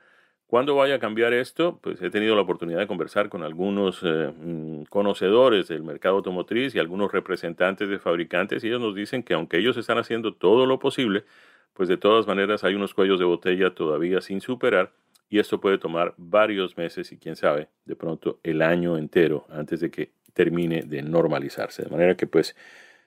[0.47, 1.81] ¿Cuándo vaya a cambiar esto?
[1.83, 6.73] Pues he tenido la oportunidad de conversar con algunos eh, mm, conocedores del mercado automotriz
[6.75, 10.65] y algunos representantes de fabricantes y ellos nos dicen que aunque ellos están haciendo todo
[10.65, 11.25] lo posible,
[11.73, 14.93] pues de todas maneras hay unos cuellos de botella todavía sin superar
[15.29, 19.81] y esto puede tomar varios meses y quién sabe, de pronto el año entero antes
[19.81, 21.83] de que termine de normalizarse.
[21.83, 22.55] De manera que pues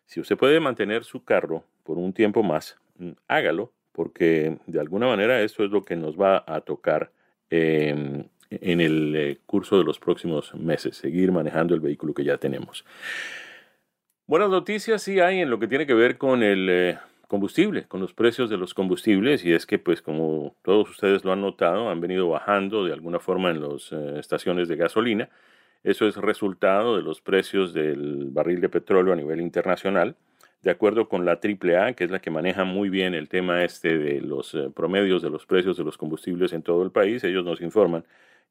[0.06, 5.08] si usted puede mantener su carro por un tiempo más, mm, hágalo porque de alguna
[5.08, 7.12] manera esto es lo que nos va a tocar
[7.50, 12.38] em, en el eh, curso de los próximos meses, seguir manejando el vehículo que ya
[12.38, 12.86] tenemos.
[14.26, 18.02] Buenas noticias sí hay en lo que tiene que ver con el eh, combustible, con
[18.02, 21.90] los precios de los combustibles, y es que, pues, como todos ustedes lo han notado,
[21.90, 25.30] han venido bajando de alguna forma en las eh, estaciones de gasolina.
[25.84, 30.16] Eso es resultado de los precios del barril de petróleo a nivel internacional.
[30.62, 33.98] De acuerdo con la AAA, que es la que maneja muy bien el tema este
[33.98, 37.46] de los eh, promedios de los precios de los combustibles en todo el país, ellos
[37.46, 38.04] nos informan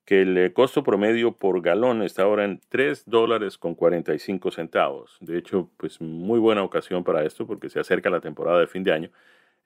[0.06, 5.18] que el eh, costo promedio por galón está ahora en 3 dólares con 45 centavos.
[5.20, 8.82] De hecho, pues muy buena ocasión para esto porque se acerca la temporada de fin
[8.84, 9.10] de año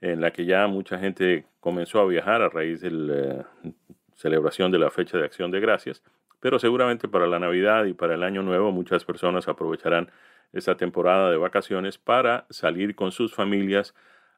[0.00, 3.48] en la que ya mucha gente comenzó a viajar a raíz de la
[4.16, 6.02] celebración de la fecha de acción de gracias,
[6.40, 10.10] pero seguramente para la Navidad y para el Año Nuevo muchas personas aprovecharán
[10.52, 13.94] esta temporada de vacaciones para salir con sus familias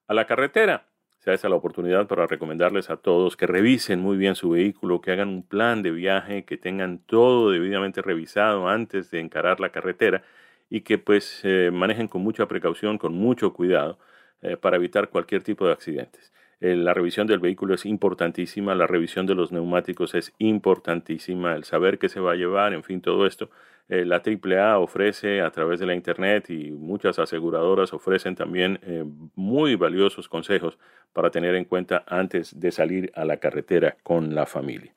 [0.06, 0.86] a la carretera
[1.24, 5.10] sea esa la oportunidad para recomendarles a todos que revisen muy bien su vehículo, que
[5.10, 10.22] hagan un plan de viaje, que tengan todo debidamente revisado antes de encarar la carretera
[10.68, 13.98] y que pues eh, manejen con mucha precaución, con mucho cuidado
[14.42, 16.30] eh, para evitar cualquier tipo de accidentes.
[16.60, 21.64] Eh, la revisión del vehículo es importantísima, la revisión de los neumáticos es importantísima, el
[21.64, 23.48] saber qué se va a llevar, en fin, todo esto
[23.88, 29.04] eh, la AAA ofrece a través de la Internet y muchas aseguradoras ofrecen también eh,
[29.34, 30.78] muy valiosos consejos
[31.12, 34.94] para tener en cuenta antes de salir a la carretera con la familia.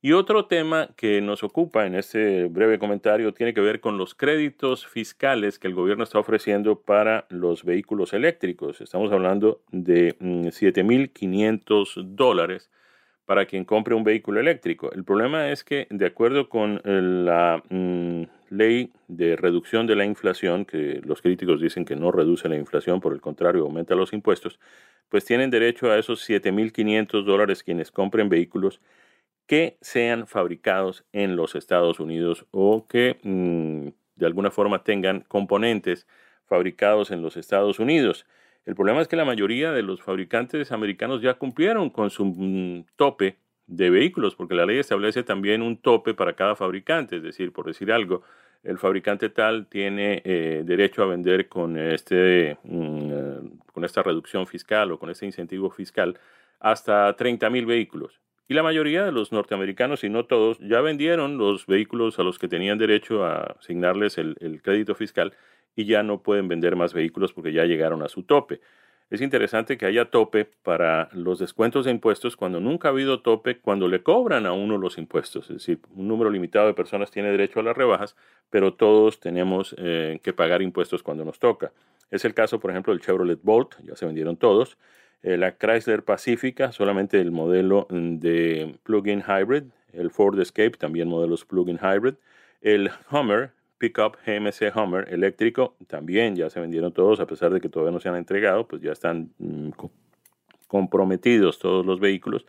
[0.00, 4.14] Y otro tema que nos ocupa en este breve comentario tiene que ver con los
[4.14, 8.82] créditos fiscales que el gobierno está ofreciendo para los vehículos eléctricos.
[8.82, 12.70] Estamos hablando de 7.500 mm, dólares
[13.26, 14.92] para quien compre un vehículo eléctrico.
[14.92, 20.04] El problema es que, de acuerdo con eh, la mm, ley de reducción de la
[20.04, 24.12] inflación, que los críticos dicen que no reduce la inflación, por el contrario, aumenta los
[24.12, 24.60] impuestos,
[25.08, 28.80] pues tienen derecho a esos 7.500 dólares quienes compren vehículos
[29.46, 36.06] que sean fabricados en los Estados Unidos o que mm, de alguna forma tengan componentes
[36.46, 38.26] fabricados en los Estados Unidos.
[38.66, 42.86] El problema es que la mayoría de los fabricantes americanos ya cumplieron con su mm,
[42.96, 47.52] tope de vehículos, porque la ley establece también un tope para cada fabricante, es decir,
[47.52, 48.22] por decir algo,
[48.62, 54.92] el fabricante tal tiene eh, derecho a vender con este mm, con esta reducción fiscal
[54.92, 56.18] o con este incentivo fiscal
[56.60, 58.20] hasta 30 mil vehículos.
[58.48, 62.38] Y la mayoría de los norteamericanos, y no todos, ya vendieron los vehículos a los
[62.38, 65.34] que tenían derecho a asignarles el crédito fiscal
[65.76, 68.60] y ya no pueden vender más vehículos porque ya llegaron a su tope.
[69.10, 73.58] Es interesante que haya tope para los descuentos de impuestos cuando nunca ha habido tope
[73.58, 75.50] cuando le cobran a uno los impuestos.
[75.50, 78.16] Es decir, un número limitado de personas tiene derecho a las rebajas,
[78.50, 81.72] pero todos tenemos eh, que pagar impuestos cuando nos toca.
[82.10, 84.78] Es el caso, por ejemplo, del Chevrolet Bolt, ya se vendieron todos.
[85.22, 89.64] Eh, la Chrysler Pacifica, solamente el modelo de plug-in hybrid.
[89.92, 92.14] El Ford Escape, también modelos plug-in hybrid.
[92.60, 93.52] El Hummer,
[93.84, 98.00] pickup GMC Hummer eléctrico también ya se vendieron todos, a pesar de que todavía no
[98.00, 99.70] se han entregado, pues ya están mm,
[100.66, 102.46] comprometidos todos los vehículos.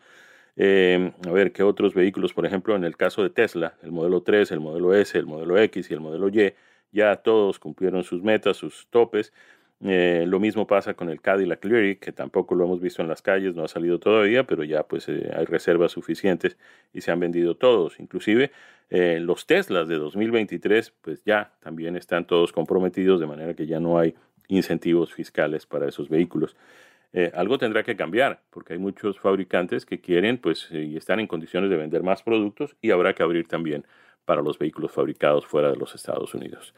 [0.55, 2.31] Eh, a ver, ¿qué otros vehículos?
[2.31, 5.57] Por ejemplo, en el caso de Tesla, el modelo 3, el modelo S, el modelo
[5.59, 6.53] X y el modelo Y,
[6.93, 9.33] ya todos cumplieron sus metas, sus topes.
[9.81, 13.21] Eh, lo mismo pasa con el Cadillac Lyric, que tampoco lo hemos visto en las
[13.21, 16.57] calles, no ha salido todavía, pero ya pues eh, hay reservas suficientes
[16.93, 17.99] y se han vendido todos.
[17.99, 18.51] Inclusive
[18.89, 23.79] eh, los Teslas de 2023 pues ya también están todos comprometidos, de manera que ya
[23.79, 24.15] no hay
[24.47, 26.55] incentivos fiscales para esos vehículos.
[27.33, 31.69] algo tendrá que cambiar, porque hay muchos fabricantes que quieren pues y están en condiciones
[31.69, 33.85] de vender más productos y habrá que abrir también
[34.25, 36.73] para los vehículos fabricados fuera de los Estados Unidos.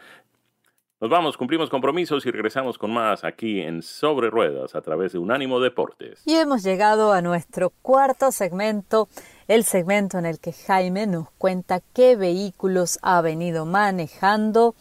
[0.99, 5.19] Nos vamos, cumplimos compromisos y regresamos con más aquí en Sobre Ruedas a través de
[5.19, 6.23] Unánimo Deportes.
[6.25, 9.07] Y hemos llegado a nuestro cuarto segmento,
[9.47, 14.73] el segmento en el que Jaime nos cuenta qué vehículos ha venido manejando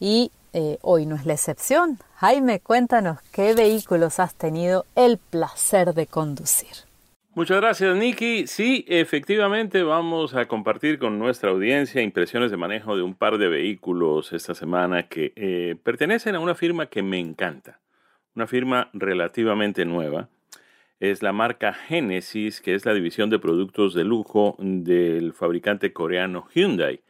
[0.00, 2.00] y eh, hoy no es la excepción.
[2.16, 6.89] Jaime, cuéntanos qué vehículos has tenido el placer de conducir.
[7.32, 8.48] Muchas gracias, Nicky.
[8.48, 13.46] Sí, efectivamente vamos a compartir con nuestra audiencia impresiones de manejo de un par de
[13.46, 17.78] vehículos esta semana que eh, pertenecen a una firma que me encanta,
[18.34, 20.28] una firma relativamente nueva.
[20.98, 26.48] Es la marca Genesis, que es la división de productos de lujo del fabricante coreano
[26.52, 27.00] Hyundai.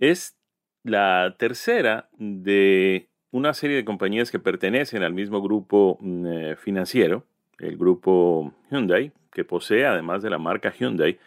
[0.00, 0.36] Es
[0.82, 7.24] la tercera de una serie de compañías que pertenecen al mismo grupo mm, eh, financiero,
[7.58, 11.18] el grupo Hyundai, que posee, además de la marca Hyundai,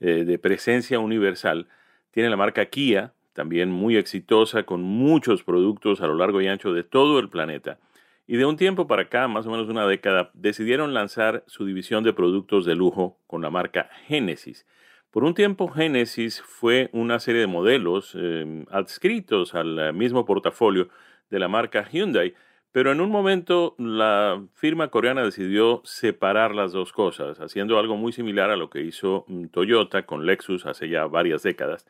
[0.00, 1.66] eh, de presencia universal,
[2.10, 6.72] tiene la marca Kia, también muy exitosa, con muchos productos a lo largo y ancho
[6.72, 7.78] de todo el planeta.
[8.26, 12.04] Y de un tiempo para acá, más o menos una década, decidieron lanzar su división
[12.04, 14.66] de productos de lujo con la marca Genesis.
[15.10, 20.88] Por un tiempo, Genesis fue una serie de modelos eh, adscritos al mismo portafolio
[21.30, 22.34] de la marca Hyundai,
[22.72, 28.12] pero en un momento la firma coreana decidió separar las dos cosas, haciendo algo muy
[28.12, 31.86] similar a lo que hizo mm, Toyota con Lexus hace ya varias décadas.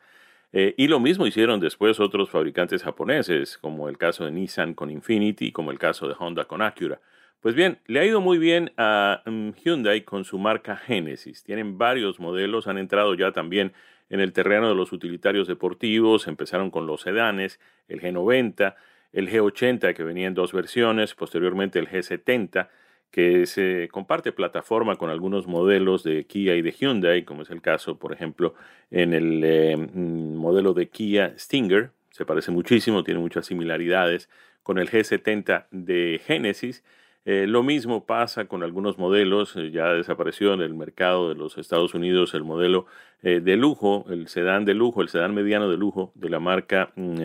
[0.51, 4.89] Eh, y lo mismo hicieron después otros fabricantes japoneses, como el caso de Nissan con
[4.89, 6.99] Infiniti, como el caso de Honda con Acura.
[7.41, 11.43] Pues bien, le ha ido muy bien a mm, Hyundai con su marca Genesis.
[11.43, 13.73] Tienen varios modelos, han entrado ya también
[14.09, 18.75] en el terreno de los utilitarios deportivos, empezaron con los sedanes, el G90,
[19.13, 22.69] el G80 que venía en dos versiones, posteriormente el G70
[23.11, 27.97] que comparte plataforma con algunos modelos de Kia y de Hyundai, como es el caso,
[27.97, 28.53] por ejemplo,
[28.91, 34.29] en el eh, mm, modelo de Kia Stinger, se parece muchísimo, tiene muchas similaridades
[34.61, 36.83] con el G70 de Genesis.
[37.25, 41.57] Eh, lo mismo pasa con algunos modelos, eh, ya desapareció en el mercado de los
[41.57, 42.85] Estados Unidos el modelo
[43.21, 47.17] de lujo, el sedán de lujo, el sedán mediano de lujo de la marca mm,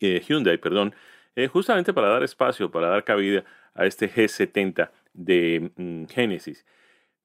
[0.00, 0.94] eh, Hyundai, perdón,
[1.36, 6.66] eh, justamente para dar espacio, para dar cabida a este G70 de mm, Genesis.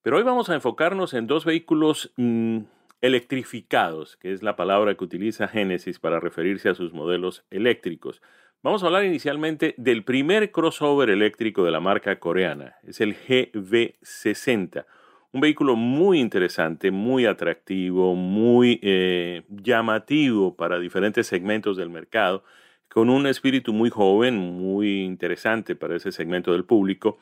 [0.01, 2.59] Pero hoy vamos a enfocarnos en dos vehículos mm,
[3.01, 8.21] electrificados, que es la palabra que utiliza Genesis para referirse a sus modelos eléctricos.
[8.61, 14.85] Vamos a hablar inicialmente del primer crossover eléctrico de la marca coreana, es el GV60,
[15.33, 22.43] un vehículo muy interesante, muy atractivo, muy eh, llamativo para diferentes segmentos del mercado,
[22.87, 27.17] con un espíritu muy joven, muy interesante para ese segmento del público.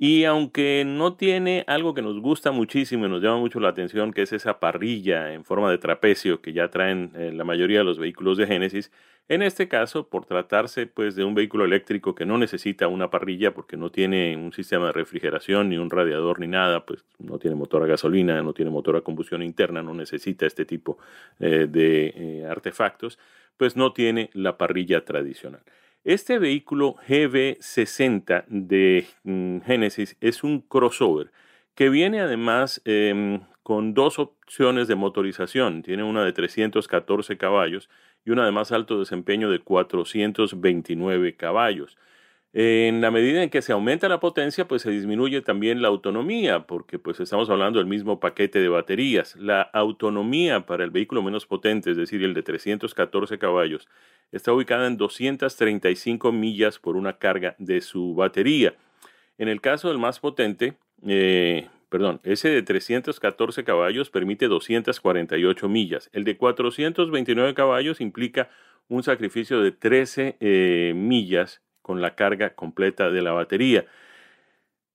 [0.00, 4.12] Y aunque no tiene algo que nos gusta muchísimo y nos llama mucho la atención,
[4.12, 7.84] que es esa parrilla en forma de trapecio que ya traen eh, la mayoría de
[7.84, 8.92] los vehículos de Genesis,
[9.28, 13.52] en este caso, por tratarse pues de un vehículo eléctrico que no necesita una parrilla
[13.52, 17.54] porque no tiene un sistema de refrigeración ni un radiador ni nada, pues no tiene
[17.54, 20.96] motor a gasolina, no tiene motor a combustión interna, no necesita este tipo
[21.40, 23.18] eh, de eh, artefactos,
[23.58, 25.60] pues no tiene la parrilla tradicional.
[26.04, 31.32] Este vehículo GV60 de mm, Genesis es un crossover
[31.74, 35.82] que viene además em, con dos opciones de motorización.
[35.82, 37.90] Tiene una de 314 caballos
[38.24, 41.98] y una de más alto desempeño de 429 caballos.
[42.60, 46.66] En la medida en que se aumenta la potencia, pues se disminuye también la autonomía,
[46.66, 49.36] porque pues estamos hablando del mismo paquete de baterías.
[49.36, 53.86] La autonomía para el vehículo menos potente, es decir, el de 314 caballos,
[54.32, 58.74] está ubicada en 235 millas por una carga de su batería.
[59.38, 60.74] En el caso del más potente,
[61.06, 66.10] eh, perdón, ese de 314 caballos permite 248 millas.
[66.12, 68.50] El de 429 caballos implica
[68.88, 73.86] un sacrificio de 13 eh, millas con la carga completa de la batería.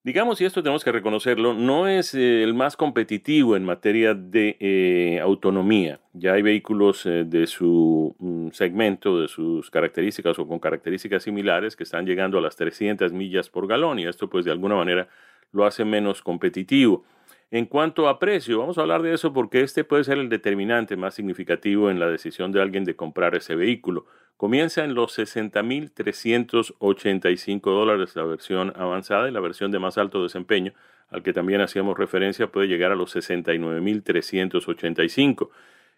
[0.04, 4.58] Digamos, y esto tenemos que reconocerlo, no es eh, el más competitivo en materia de
[4.60, 6.00] eh, autonomía.
[6.14, 11.76] Ya hay vehículos eh, de su mm, segmento, de sus características o con características similares
[11.76, 15.08] que están llegando a las 300 millas por galón y esto pues de alguna manera
[15.52, 17.06] lo hace menos competitivo.
[17.54, 20.96] En cuanto a precio, vamos a hablar de eso porque este puede ser el determinante
[20.96, 24.08] más significativo en la decisión de alguien de comprar ese vehículo.
[24.38, 30.74] Comienza en los 60.385 dólares la versión avanzada y la versión de más alto desempeño,
[31.12, 35.50] al que también hacíamos referencia, puede llegar a los 69.385.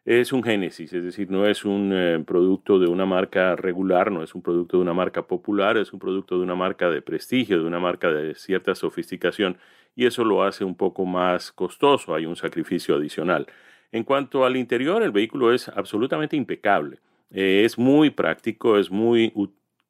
[0.03, 4.23] Es un Génesis, es decir, no es un eh, producto de una marca regular, no
[4.23, 7.59] es un producto de una marca popular, es un producto de una marca de prestigio,
[7.59, 9.57] de una marca de cierta sofisticación
[9.95, 13.47] y eso lo hace un poco más costoso, hay un sacrificio adicional.
[13.91, 16.99] En cuanto al interior, el vehículo es absolutamente impecable.
[17.31, 19.31] Eh, es muy práctico, es muy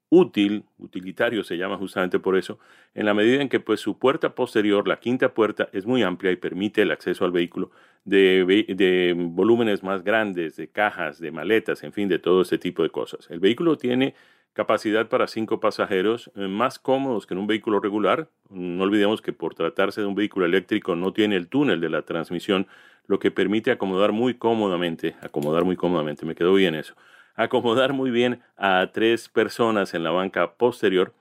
[0.10, 2.60] útil, utilitario se llama justamente por eso,
[2.94, 6.32] en la medida en que pues su puerta posterior, la quinta puerta, es muy amplia
[6.32, 7.72] y permite el acceso al vehículo
[8.06, 12.84] de, de volúmenes más grandes, de cajas, de maletas, en fin, de todo ese tipo
[12.84, 13.30] de cosas.
[13.32, 14.16] El vehículo tiene
[14.56, 18.30] capacidad para cinco pasajeros, eh, más cómodos que en un vehículo regular.
[18.50, 22.04] No olvidemos que por tratarse de un vehículo eléctrico no tiene el túnel de la
[22.04, 22.66] transmisión,
[23.06, 26.96] lo que permite acomodar muy cómodamente, acomodar muy cómodamente, me quedó bien eso,
[27.36, 31.14] acomodar muy bien a tres personas en la banca posterior,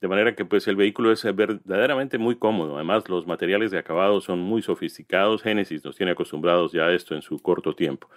[0.00, 2.76] de manera que pues el vehículo es verdaderamente muy cómodo.
[2.76, 5.42] Además, los materiales de acabado son muy sofisticados.
[5.42, 8.08] Genesis nos tiene acostumbrados ya a esto en su corto tiempo.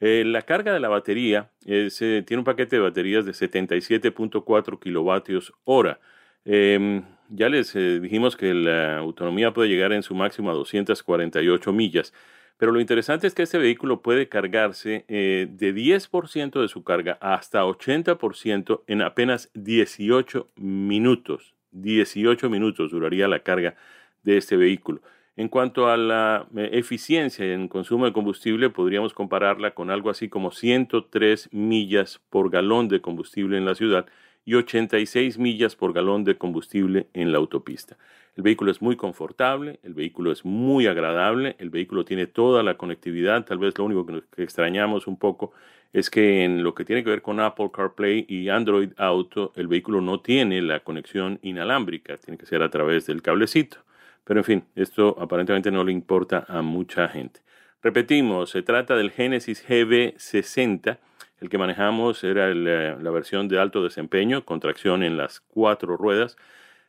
[0.00, 1.88] Eh, la carga de la batería eh,
[2.24, 5.98] tiene un paquete de baterías de 77.4 kilovatios hora.
[6.44, 11.72] Em, ya les eh, dijimos que la autonomía puede llegar en su máximo a 248
[11.72, 12.14] millas.
[12.58, 17.64] Pero lo interesante es que este vehículo puede cargarse de 10% de su carga hasta
[17.64, 21.54] 80% en apenas 18 minutos.
[21.70, 23.76] 18 minutos duraría la carga
[24.24, 25.02] de este vehículo.
[25.38, 30.28] En cuanto a la eh, eficiencia en consumo de combustible, podríamos compararla con algo así
[30.28, 34.06] como 103 millas por galón de combustible en la ciudad
[34.44, 37.96] y 86 millas por galón de combustible en la autopista.
[38.34, 42.76] El vehículo es muy confortable, el vehículo es muy agradable, el vehículo tiene toda la
[42.76, 45.52] conectividad, tal vez lo único que, extrañamos un poco
[45.92, 49.68] es que en lo que tiene que ver con Apple CarPlay y Android Auto, el
[49.68, 53.84] vehículo no tiene la conexión inalámbrica, tiene que ser a través del cablecito.
[54.28, 57.40] Pero en fin, esto aparentemente no le importa a mucha gente.
[57.82, 60.98] Repetimos, se trata del Genesis GB60.
[61.40, 66.36] El que manejamos era la versión de alto desempeño, con tracción en las cuatro ruedas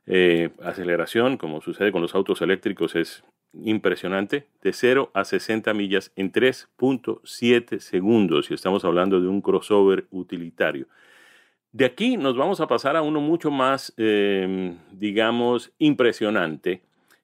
[0.05, 3.23] eh, aceleración, como sucede con los autos eléctricos, es
[3.53, 10.07] impresionante, de 0 a 60 millas en 3.7 segundos, y estamos hablando de un crossover
[10.11, 10.87] utilitario.
[11.71, 16.81] De aquí nos vamos a pasar a uno mucho más, em, digamos, impresionante,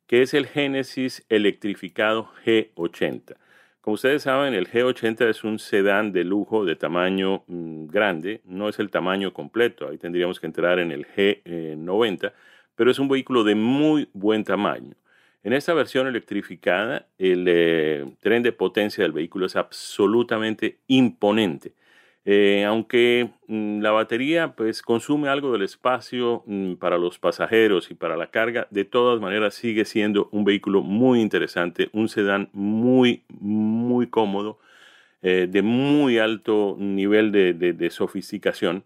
[0.08, 3.36] que es el Genesis electrificado G80.
[3.82, 8.68] Como ustedes saben, el G80 es un sedán de lujo de tamaño mm, grande, no
[8.68, 12.34] es el tamaño completo, ahí tendríamos que entrar en el G90,
[12.76, 14.96] pero es un vehículo de muy buen tamaño.
[15.44, 21.74] En esta versión electrificada, el eh, tren de potencia del vehículo es absolutamente imponente.
[22.26, 27.94] Eh, aunque mm, la batería pues, consume algo del espacio mm, para los pasajeros y
[27.94, 33.24] para la carga, de todas maneras sigue siendo un vehículo muy interesante, un sedán muy,
[33.30, 34.60] muy cómodo,
[35.22, 38.84] eh, de muy alto nivel de sofisticación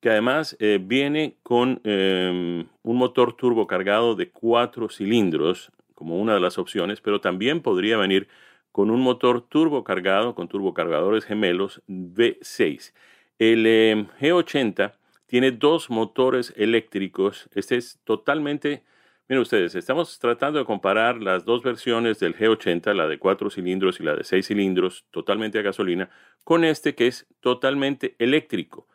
[0.00, 6.34] que además eh, viene con em, un motor turbo cargado de cuatro cilindros como una
[6.34, 8.26] de las opciones, pero también podría venir
[8.72, 12.92] con un motor turbo cargado con turbocargadores gemelos V6.
[13.38, 14.94] El em, G80
[15.26, 17.48] tiene dos motores eléctricos.
[17.54, 18.82] Este es totalmente,
[19.28, 24.00] miren ustedes, estamos tratando de comparar las dos versiones del G80, la de cuatro cilindros
[24.00, 26.10] y la de seis cilindros, totalmente a gasolina,
[26.44, 28.86] con este que es totalmente eléctrico.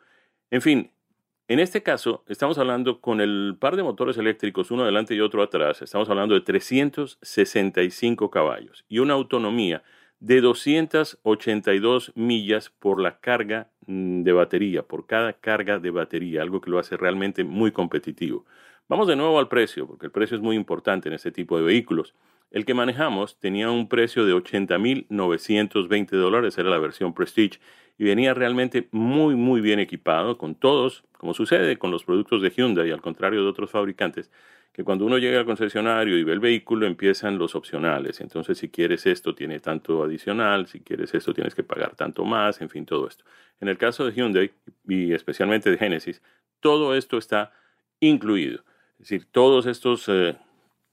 [0.50, 0.90] En fin,
[1.48, 5.42] en este caso, estamos hablando con el par de motores eléctricos, uno adelante y otro
[5.42, 9.84] atrás, estamos hablando de 365 caballos y una autonomía
[10.18, 16.60] de 282 millas por la carga mm, de batería, por cada carga de batería, algo
[16.60, 18.44] que lo hace realmente muy competitivo.
[18.88, 21.64] Vamos de nuevo al precio, porque el precio es muy importante en este tipo de
[21.64, 22.14] vehículos.
[22.50, 27.58] El que manejamos tenía un precio de 80.920 dólares, era la versión Prestige,
[27.98, 32.50] y venía realmente muy, muy bien equipado con todos, como sucede con los productos de
[32.50, 34.30] Hyundai, al contrario de otros fabricantes,
[34.72, 38.20] que cuando uno llega al concesionario y ve el vehículo empiezan los opcionales.
[38.20, 42.60] Entonces, si quieres esto, tiene tanto adicional, si quieres esto, tienes que pagar tanto más,
[42.60, 43.24] en fin, todo esto.
[43.58, 44.50] En el caso de Hyundai
[44.86, 46.20] y especialmente de Genesis,
[46.60, 47.52] todo esto está
[48.00, 48.64] incluido.
[48.98, 50.36] Es decir, todos estos eh,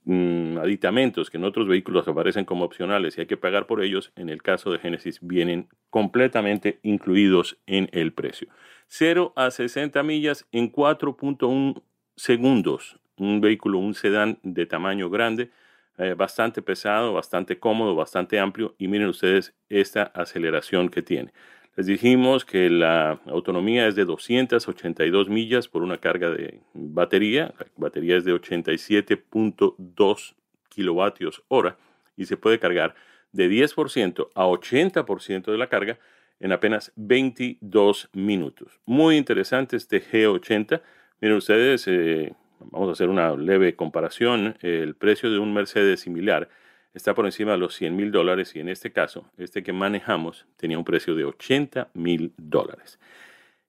[0.04, 4.12] mm, aditamentos que en otros vehículos aparecen como opcionales y hay que pagar por ellos,
[4.16, 8.48] en el caso de Genesis vienen completamente incluidos en el precio.
[8.88, 11.82] 0 a 60 millas en 4.1
[12.16, 15.50] segundos un vehículo, un sedán de tamaño grande,
[15.98, 21.32] eh, bastante pesado, bastante cómodo, bastante amplio y miren ustedes esta aceleración que tiene.
[21.76, 27.52] Les dijimos que la autonomía es de 282 millas por una carga de batería.
[27.58, 30.34] La batería es de 87.2
[30.68, 31.76] kilovatios hora
[32.16, 32.94] y se puede cargar
[33.32, 35.98] de 10% a 80% de la carga
[36.38, 38.78] en apenas 22 minutos.
[38.86, 40.80] Muy interesante este G80.
[41.20, 42.34] Miren ustedes, eh,
[42.70, 46.48] vamos a hacer una leve comparación, el precio de un Mercedes similar
[46.94, 50.46] está por encima de los 100 mil dólares y en este caso, este que manejamos
[50.56, 52.98] tenía un precio de 80 mil dólares.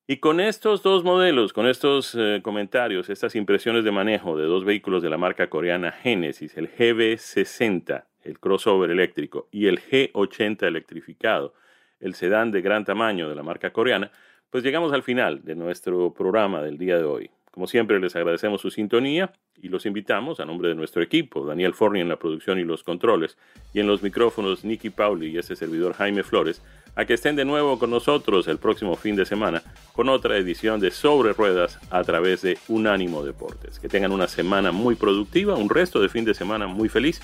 [0.08, 4.64] Y con estos dos modelos, con estos eh, comentarios, estas impresiones de manejo de dos
[4.64, 11.54] vehículos de la marca coreana Genesis, el GB60, el crossover eléctrico, y el G80 electrificado,
[11.98, 14.12] el sedán de gran tamaño de la marca coreana,
[14.50, 17.30] pues llegamos al final de nuestro programa del día de hoy.
[17.56, 19.32] Como siempre, les agradecemos su sintonía
[19.62, 22.82] y los invitamos, a nombre de nuestro equipo, Daniel Forni en la producción y los
[22.82, 23.38] controles,
[23.72, 26.60] y en los micrófonos Nicky Pauli y este servidor Jaime Flores,
[26.96, 29.62] a que estén de nuevo con nosotros el próximo fin de semana
[29.94, 33.78] con otra edición de Sobre Ruedas a través de Unánimo Deportes.
[33.78, 37.22] Que tengan una semana muy productiva, un resto de fin de semana muy feliz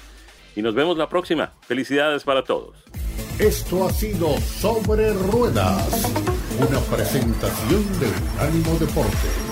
[0.56, 1.52] y nos vemos la próxima.
[1.60, 2.82] Felicidades para todos.
[3.38, 6.10] Esto ha sido Sobre Ruedas,
[6.58, 9.51] una presentación de Unánimo Deportes.